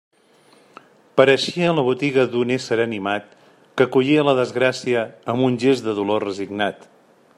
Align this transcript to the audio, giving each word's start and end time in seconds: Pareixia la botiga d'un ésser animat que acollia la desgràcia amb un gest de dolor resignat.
Pareixia 1.19 1.73
la 1.79 1.83
botiga 1.89 2.23
d'un 2.31 2.53
ésser 2.55 2.79
animat 2.85 3.35
que 3.51 3.87
acollia 3.87 4.25
la 4.31 4.35
desgràcia 4.41 5.05
amb 5.35 5.49
un 5.51 5.61
gest 5.67 5.91
de 5.91 5.95
dolor 6.01 6.27
resignat. 6.31 6.89